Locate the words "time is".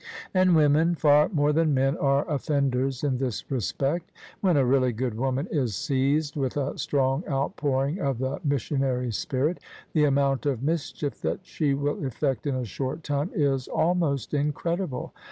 13.03-13.67